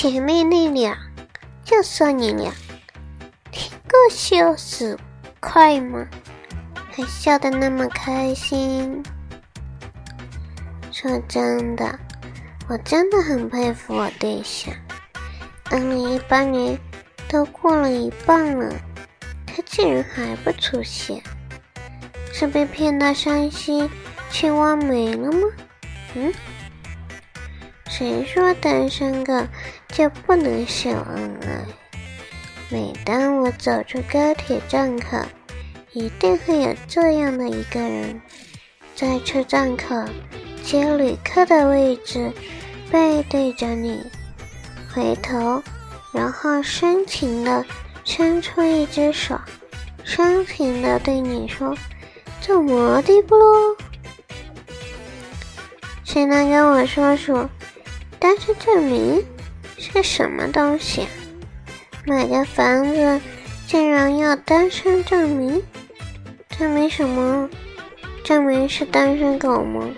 [0.00, 0.96] 姐妹那俩，
[1.64, 2.52] 就说你俩，
[3.50, 4.96] 听个笑死，
[5.40, 6.06] 快吗？
[6.92, 9.02] 还笑得那么开心。
[10.92, 11.98] 说真的，
[12.68, 14.72] 我真的很佩服我对象。
[15.68, 16.78] 二零一八年
[17.28, 18.72] 都过了一半了，
[19.48, 21.20] 他竟然还不出现，
[22.32, 23.90] 是被骗到山西
[24.30, 25.48] 去挖煤了吗？
[26.14, 26.32] 嗯？
[27.98, 29.34] 谁说单身狗
[29.88, 31.64] 就不能秀恩爱？
[32.70, 35.18] 每当我走出高铁站口，
[35.90, 38.22] 一定会有这样的一个人，
[38.94, 39.96] 在车站口
[40.62, 42.30] 接旅客的位置，
[42.88, 44.00] 背对着你，
[44.94, 45.60] 回头，
[46.12, 47.66] 然后深情的
[48.04, 49.36] 伸出一只手，
[50.04, 51.76] 深情的对你说
[52.40, 53.76] ：“怎么的不喽？
[56.04, 57.50] 谁能跟我说说？”
[58.18, 59.24] 单身证明
[59.76, 61.06] 是什么东西？
[62.04, 63.20] 买个房子
[63.66, 65.62] 竟然要单身证明？
[66.50, 67.48] 证明什么？
[68.24, 69.88] 证明是单身狗吗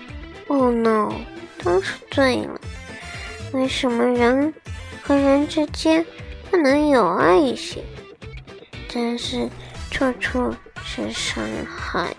[0.49, 1.13] ？Oh no，
[1.63, 2.61] 都是醉了。
[3.53, 4.53] 为什么人
[5.03, 6.05] 和人之间
[6.51, 7.83] 不能有爱一些？
[8.89, 9.49] 真是
[9.91, 12.15] 处处是伤害。